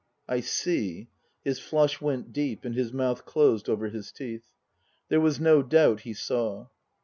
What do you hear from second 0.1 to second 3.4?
"I see." His flush went deep, and his mouth